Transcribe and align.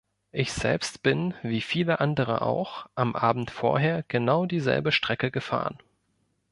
Ich 0.31 0.51
selbst 0.51 1.03
bin, 1.03 1.35
wie 1.43 1.61
viele 1.61 1.99
andere 1.99 2.41
auch, 2.41 2.87
am 2.95 3.15
Abend 3.15 3.51
vorher 3.51 4.03
genau 4.07 4.47
dieselbe 4.47 4.91
Strecke 4.91 5.29
gefahren. 5.29 5.77